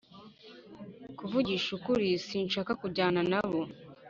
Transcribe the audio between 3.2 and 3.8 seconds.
nabo.